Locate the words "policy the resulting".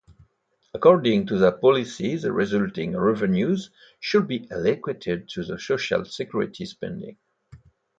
1.51-2.97